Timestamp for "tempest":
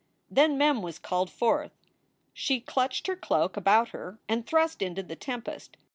5.15-5.77